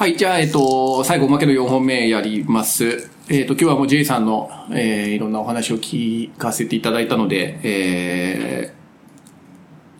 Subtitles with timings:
[0.00, 3.10] はい、じゃあ、えっと、最後、おまけの4本目やります。
[3.28, 8.72] えっと、今日はもう J さんの、えー、いろんなお話を聞かせていただいたので、え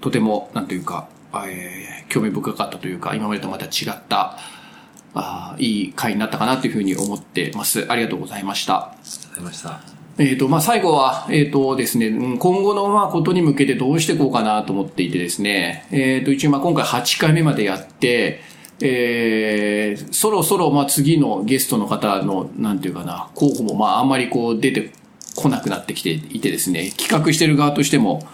[0.00, 1.10] ー、とても、なんというか、
[1.46, 4.38] えー、興味深かったというか、今までとまた違った、
[5.12, 7.84] あーいい回になったかなというふうに思ってます。
[7.92, 8.76] ありがとうございました。
[8.76, 9.82] ありがとうございました。
[10.16, 18.48] えっ、と、まあ、最後は、えっ、とですね、うん今後の、まあ、ことに向けてどうしていこうかなと思っていてですね、えっ、と、一応、まあ、今回8回目までやって、
[18.82, 24.92] えー、そろそろ、まあ、次のゲストの方の、なんていうかな、候補も、まあ、あんまりこう、出て
[25.36, 28.26] こなくなってきていてですね、企画してる側としても、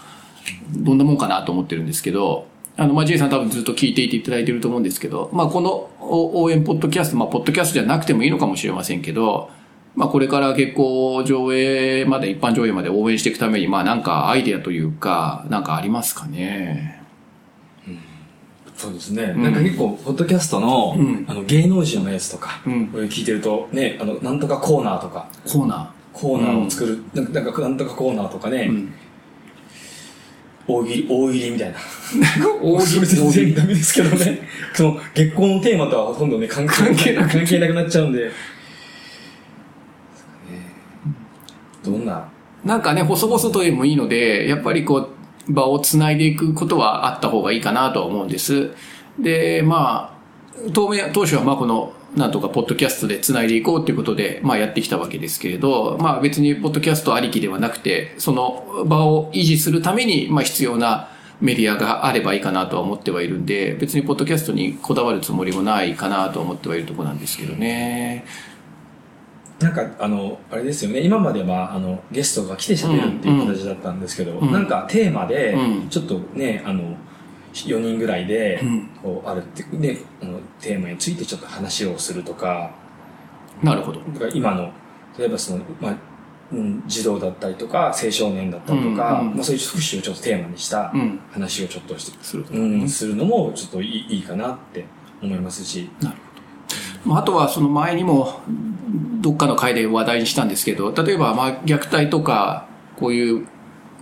[0.71, 2.47] どんなもんかなと思ってるんですけど、
[2.77, 9.49] あの、まあ、J さん多分ずっと聞いていていただいてると思うんですけど、まあ、この応援ポッドキャスト、まあ、ポッドキャストじゃなくてもいいのかもしれませんけど、
[9.95, 16.96] まあ、これから結構上映まで、一般上映まで応援していくために、まあ、なんかアイデアというか、なんかありますかね？
[18.77, 19.33] そうですね。
[19.33, 28.69] なんか結構、ポッドキャストの、んあの、芸能人のやつとか、うん聞いてると、ね、あの、なんとかコーナーとか、コーナコーナーを作る、なんか、なんか、なんとかコーナーとかね、ー。
[28.69, 28.93] うん。
[30.67, 31.77] 大喜利、大喜利みたいな。
[32.61, 34.41] 大それ全然ダメですけどね。
[34.75, 38.31] その、月光のテーマとはほとんどね、関係関係なく関係なくなっちゃうんで。
[41.83, 42.27] どんな、
[42.63, 45.09] なんかね、細々とでもいいので、やっぱりこう、
[45.49, 48.71] 場をつないでいくことはあった方がいいかなとは思うんです。
[49.19, 50.17] で、まあ、
[50.73, 61.09] 当面、当初はまあこの、なんとかポッドキャストでつないでいこうっていうことで、まあやってきたわけですけれど、まあ別にポッドキャストありきではなくて、その場を維持するために、まあ必要な
[61.41, 68.25] メディアがあればいいかなとは思ってはいるんで、別にポッドキャストにこだわるつもりもないかなと思ってはいるとこなんですけどね。
[69.59, 71.01] なんか、あの、あれですよね。
[71.01, 76.95] 今までは、あの、ゲストが来て喋るっていう形だったんですけど、うんなんかテーマでうん、ちょっとね、あの、
[77.53, 82.71] 4人ぐらいでうん、こう、あるって、で、あの、テーマについてちょっと話をするとか、
[83.63, 83.99] なるほど。
[83.99, 84.71] だから今の、
[85.17, 85.95] 例えばその、まあ、
[86.51, 91.19] うん、児童だったりとか、青少年だったりとか、うんうんまあそういう福祉をちょっとテーマにしたうん。
[91.31, 92.53] 話をちょっとして、すると。
[92.53, 94.85] うん、するのもちょっといいいいかなって
[95.21, 96.26] 思いますし、なるほど。
[97.07, 98.41] まあ、あとはその前にも
[99.21, 103.47] どっかの回で話題にしたんですけど、例えばまあ虐待とか、こういう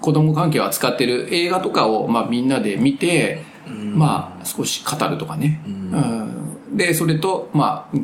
[0.02, 5.62] 子供関係を扱ってる映画とかをまあみんなで見て、まあ少し語るとかね。
[5.66, 6.78] うん。
[6.78, 7.98] で、それとまあ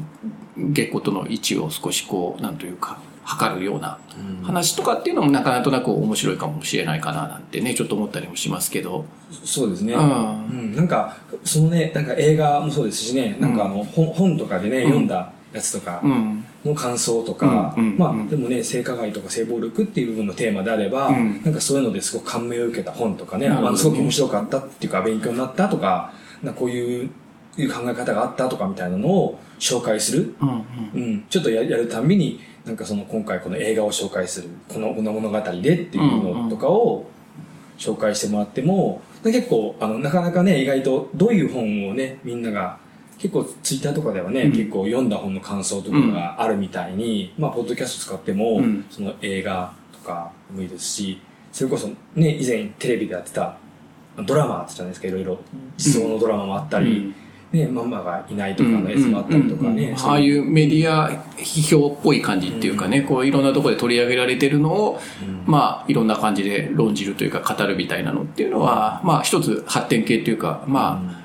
[0.57, 2.99] 月光との位置を少しこう、なんというか、
[3.31, 3.97] 測るような
[4.43, 9.05] 話とかっていうのもなかなとなく面白いかもしれないかななんてね、ちょっと思ったりもしますけど。
[9.45, 9.93] そうですね。
[9.93, 11.15] ううんん、なんか、
[11.45, 16.43] そのね、なんか映画もそうですしね、なんかあの、本本とかでね、読んだやつとかうん。
[16.65, 27.09] の感想とか、うんうんまうんあ、でもね、性加害とか性暴力っていう部分のテーマであれば、うんなんかそういうのですごく感銘を受けた本とかね、あのすごく面白かったっていうか、勉強になったとか、なこういう
[27.57, 30.35] いう考え方があったとかみたいなのを紹介する。
[30.41, 30.49] うん。
[30.49, 30.63] うん。
[30.93, 37.05] うん、ちょっとややるたんびに、なんかその今回この映画を紹介する、このこの物語でっていうのとかを
[37.77, 42.77] 紹介してもらっても、で結構、あの、なかなかね、意外とどういう本をね、みんなが、
[43.17, 44.51] 結構ツイッターとかではね、うん。
[44.51, 48.85] 結構読んだ本の感想とかがあるみたいに、まあ、ポッドキャスト使っても、うん。
[48.89, 53.57] その映画とかもいいですし、それこそね、以前テレビでやってた
[54.25, 55.39] ドラマってじゃないですか、いろいろ、
[55.77, 57.13] 実装のドラマもあったり、
[57.51, 59.89] ね、ママがいないとかのやつもあったりとかね。
[59.89, 60.09] うん。
[60.09, 64.99] ああいうメディア批評っぽい感じっていうかね、こういろんなところで取り上げられてるのを、
[65.45, 71.21] まあいろんな感じで論じるというか語るみたいなのっていうのは、まあ一つ発展系っていうか、まあ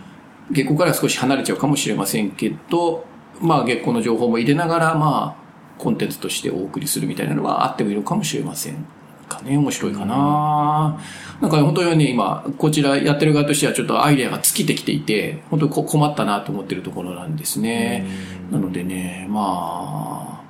[0.51, 3.07] 月光から少し離れちゃうかもしれませんけど、
[3.41, 5.47] まあ月光の情報も入れながら、まあ
[5.79, 8.87] コンテンツとしてお送りするみたいなのはあってもいいのかもしれません
[9.29, 9.57] かね。
[9.57, 10.99] 面白いかな、
[11.41, 18.07] なんか本当にね、今、こちらやってる側としてはちょっとアイデアが尽きてきていて、本当にこ困ったなと思ってるところなんですね。
[18.51, 20.47] なのでね、まあ、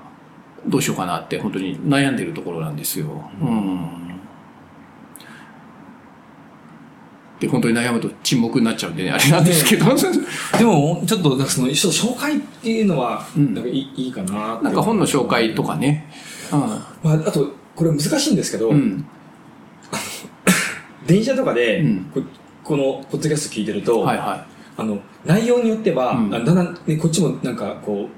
[0.67, 3.31] どうしようかなって本当に悩んでるところなんですよ。
[3.41, 4.07] うん。
[7.39, 9.85] で、本当に悩むと沈黙になっちゃうんでね、あれなんですけど。
[10.59, 16.11] でも、ちょっと、その、紹介っていうのは、うんなんかいいいいかななんか本の紹介とかね。
[16.51, 18.77] まあ、あと、これ難しいんですけど、うん。
[18.77, 19.07] うん。
[21.07, 22.21] 電車とかで、うんこ
[22.65, 24.45] このポッドキャスト聞いてると、はいは
[24.77, 28.09] あの、内容によっては、うんあだんだん、ね、こっちもなんかこ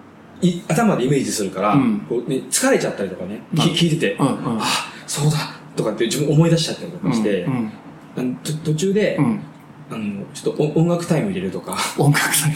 [0.42, 4.16] う、い頭でイメージするから、うんこうね、疲れちゃったりとかね、聞いてて、い。
[4.16, 4.58] うんうん。
[4.58, 4.64] あ、
[5.06, 5.36] そうだ
[5.76, 7.70] とかって自分思い出しちゃったりとかして、うん
[8.16, 9.24] あのと途中で、うん。
[9.24, 9.40] うん
[9.90, 12.52] あの、ちょっと音音楽タイム入れるとか、 音楽さん、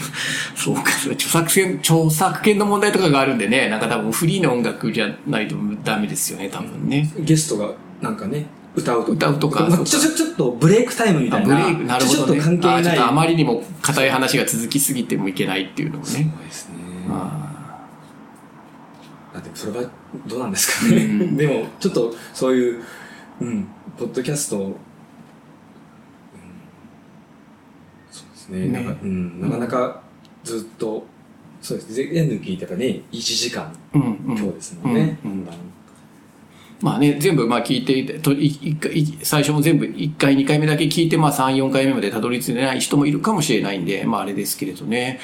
[0.55, 7.11] そうか、それ著作権、著作権の問題とかがあるんでね、なんか多分フリーの音楽じゃないとダメですよね、多分ね。
[7.19, 7.71] ゲストが
[8.01, 8.45] なんかね、
[8.75, 11.55] 歌うと歌うとかまあちょちょちょっとブレイクタイムみたいな。
[11.55, 12.27] あブレイク、なるほど、ね。
[12.27, 12.79] ちょっと関係ない。
[12.79, 16.11] あちょっとあまりにも硬い話が続きすぎてもいけないっていうのもね。
[16.11, 16.75] そうですね。
[17.09, 17.39] あ
[19.35, 19.89] あでもそれは
[20.27, 21.03] どうなんですかね。
[21.03, 22.83] うん でも、ちょっとそういう、
[23.41, 24.75] うん、ポッドキャスト、うん
[28.11, 28.67] そうですね。
[28.67, 30.01] ねなんかうん、なかなか
[30.43, 31.05] ずっと、
[31.61, 32.13] そうですね。
[32.13, 35.17] 全部聞いてやっぱね、1時間今日ですもんね。
[36.81, 45.21] まあね、全部まあ聞いていて、とい一回い最初も全部1回、2回目だけ聞いて、まあ3、4回目までたどり着いてない人もいるかもしれないんで、まああれですけれどね。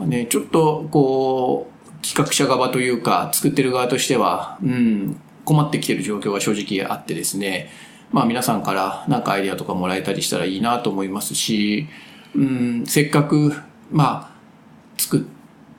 [0.00, 7.70] ねちょっと、こう、企画者側というか、作ってる側としては、うん、困ってきてる状況は正直あってですね、
[8.10, 11.88] まあ皆さんからなんかアイデアとかもらえたりしたらいいなと思いますし、
[12.34, 13.52] うん、せっかく、
[13.90, 15.22] まあ、作っ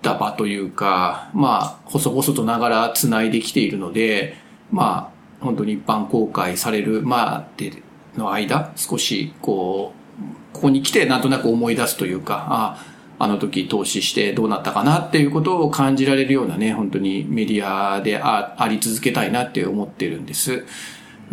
[0.01, 4.35] た場というか、まあ、細々とながら繋いできているので、
[4.71, 5.11] ま
[5.41, 7.83] あ、本当に一般公開されるまあで
[8.17, 12.85] の間、少し、こう、ここに来てなんとなく思い出すというか、あ、
[13.19, 20.65] あの時投資してどうなったかなっていうことを感じられるようなね、本当にメディアでああり続けたいなって思ってるんです。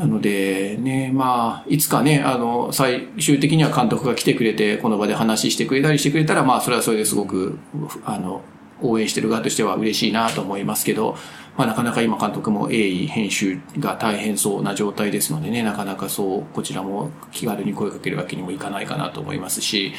[0.01, 7.59] なので、ね、まあ、いつかね、あの、最終的には監督が来てくれて、この場で話してくれたりしてくれたら、まあ、それはそれですごく、
[8.07, 8.41] あの、
[8.81, 11.19] 応援してる側としては嬉しいなと思いますけど、
[11.59, 19.93] まあ、なかなか今監督も鋭意編集が大変そうな状態ですのでね、なかなかそう、こちらも気軽に声かけるわけにもいかないかなと思いますし、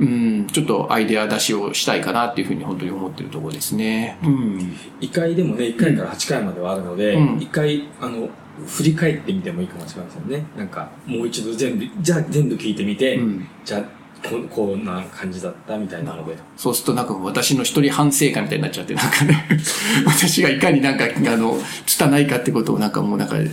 [0.00, 4.18] うん、ちょっとアイデア出しをしたいかなっていうふうに本当に思ってるところですね。
[4.24, 4.76] うん。
[5.00, 8.28] 1回でもね、1回から8回まではあるので、うん1回、あの、
[8.66, 10.44] 振り返ってみてもいいかもしれませんね。
[10.56, 16.36] なんか、もう一度全部、じゃあ全部聞いてみて、うんじゃあこ、こんな感じだったみたいなので。
[16.56, 19.46] そうするとなんか私の一人反省会みたいになっちゃって、なんかね、
[20.06, 23.50] 私がいかになんか、あの、拙いかってことをなんかもうなんか、えー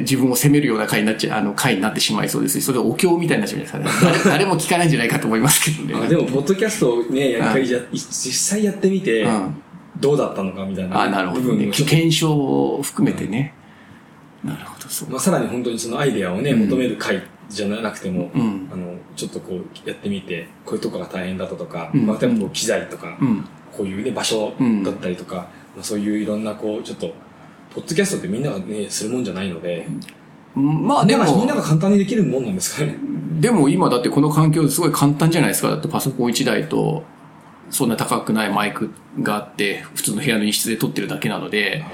[0.00, 4.12] 自分を責めるような回になっちゃ、あの、回になってしまいそうですしそれお経みたいになっちゃうんじゃないですかね。
[4.24, 6.06] 誰 誰も聞かないんじゃないかと思いますけどね。
[6.06, 9.54] あでも、ポッドキャストをね、やっぱりじゃ、実際やってみて、うん
[10.00, 11.70] どうだったのかみたいなあ、なるほどね。
[11.70, 13.54] 検証を含めてね。
[14.44, 15.10] なるほど、そう。
[15.10, 16.68] まあ、さらに本当にそのアイデアをね、うん。
[16.68, 18.68] 求める回じゃなくても、うん。
[18.72, 22.06] あの、ちょっとこうやってみて、こういうとこが大変だったとか、うん。
[22.06, 23.44] まあ、例えばこう機材とか、うん。
[23.72, 24.52] こういうね、場所
[24.84, 27.12] だったりとか、まあ、そういういろんなこう、ちょっと、
[27.74, 29.86] ポッドキャストってみんながね、するもんじゃないので、
[30.54, 32.96] まあでも、みんなが簡単にできるもんなんですかね？
[33.40, 35.70] でも今だってこの環境すごい簡単じゃないですか。
[35.70, 37.02] だってパソコン1台と、
[37.70, 41.84] そんな高くないマイクがあって、普通の部屋の一室で撮ってるだけなので、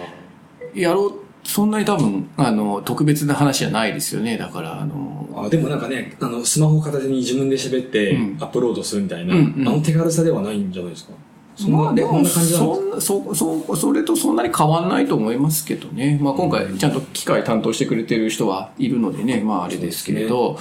[0.75, 1.15] やろう、
[1.51, 4.39] そんなに多分、あの、特別な話じゃないですよね。
[4.39, 8.37] だから、あの、あでもなんかね、あの、スマホを片手に自分で喋ってうん。
[8.41, 9.69] アップロードするみたいな、うんうん。
[9.69, 11.13] あの手軽さではないんじゃないですか？
[11.57, 16.19] そんな、まあでも、こんな感じなんですそそ、そ、それとそんなに変わんないと思いますけどね。
[16.23, 20.57] まあ今回ちゃんと機械担当してくれてる人はいるのでね、まああれですけれど、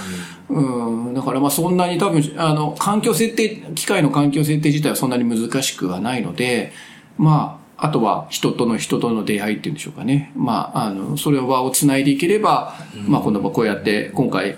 [0.50, 6.72] うん、だからまあそんなに多分、あの、環境設定、機械の環境設定自体はそんなに難しくはないので、
[7.18, 10.32] まあ、あとは人との人との出会いっていうんでしょうかね。
[10.36, 12.76] まあ、あの、それを輪を繋いでいければ、
[13.08, 14.58] まあ今度もこうやって、今回、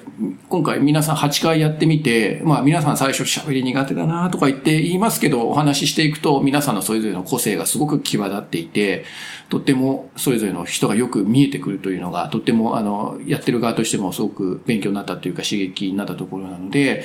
[0.50, 9.06] 今回皆さん8回やってみて、まあ皆さん最初喋り苦手だなとか言って言いますけど、お話ししていくと皆さんのそれぞれの個性がすごく際立っていて、
[9.50, 17.04] とってもそれぞれの人がよく見えてくるというのが、とってもあの、やってる側としてもすごく勉強になったというか刺激になったところなので、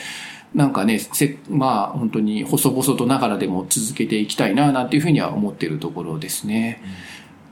[0.57, 6.83] なんかね、せ、まあ本当に細々とながらでも続けていきたいな、なんていうふうには思っているところですね。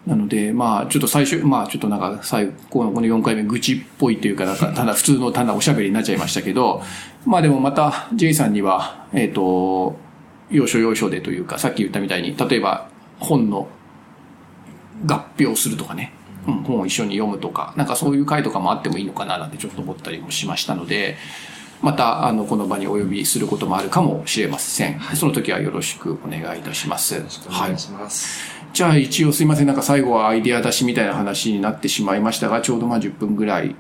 [0.07, 6.83] なので、まあ、ちょっと最初、まあ、ちょっとなんか、最後、このこの4回目、愚痴っぽいというか、なんか、ただ普通の単なおしゃべりになっちゃいましたけど、
[7.25, 9.97] まあでもまた、J さんには、えっ、と、
[10.51, 13.69] 要所要所でというか、さっき言ったみたいに、例えば、本の
[15.07, 16.13] 合併するとかね、
[16.47, 21.17] うん、本を一緒に読むとか、なんかそういう回とかもあってもいいのかな、なんてちょっと思ったりもしましたので、
[21.85, 24.99] また、あの、この場にお呼びすることもあるかもしれません。
[25.15, 27.15] その時はよろしくお願いいたします。
[27.15, 27.79] はいお願い。
[27.79, 28.55] します。
[28.73, 29.67] じゃあ一応すいません。
[29.67, 33.77] なんか最後はアイデア出しみたいな話になってしまいましたが、ちょうどまあ10分ぐらい、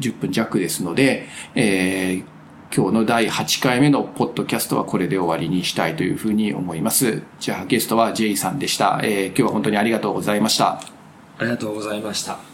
[0.00, 2.24] 10分弱ですので、えー、
[2.74, 7.22] 今日の第8回目のポッドキャストはこれで終わりにしたいというふうに思います。
[7.38, 9.00] じゃあゲストは J さんでした。
[9.04, 10.80] えー、今日は本当にありがとうございました。
[11.38, 12.51] ありがとうございました。